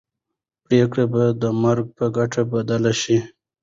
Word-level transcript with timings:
پرېکړه 0.65 1.05
به 1.11 1.23
د 1.41 1.43
مرګ 1.63 1.85
په 1.97 2.05
ګټه 2.17 2.41
بدله 2.51 2.93
شي. 3.01 3.17